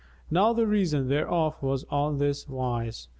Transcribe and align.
Now 0.31 0.51
the 0.51 0.65
reason 0.65 1.09
thereof 1.09 1.61
was 1.61 1.83
on 1.91 2.17
this 2.17 2.47
wise. 2.49 3.07